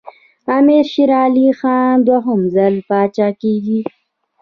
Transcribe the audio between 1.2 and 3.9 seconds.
علي خان دوهم ځل پاچا کېږي.